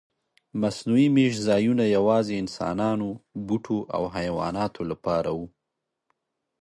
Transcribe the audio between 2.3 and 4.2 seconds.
انسانانو، بوټو او